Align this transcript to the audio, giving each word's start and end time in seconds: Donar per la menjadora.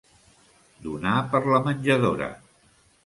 Donar 0.85 1.13
per 1.35 1.41
la 1.51 1.63
menjadora. 1.67 2.31